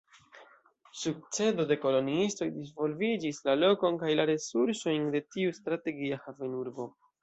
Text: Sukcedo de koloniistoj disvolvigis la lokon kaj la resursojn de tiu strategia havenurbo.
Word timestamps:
Sukcedo 1.01 1.65
de 1.73 1.77
koloniistoj 1.83 2.49
disvolvigis 2.57 3.45
la 3.51 3.57
lokon 3.61 4.03
kaj 4.03 4.13
la 4.19 4.29
resursojn 4.35 5.09
de 5.19 5.27
tiu 5.35 5.57
strategia 5.63 6.25
havenurbo. 6.29 6.95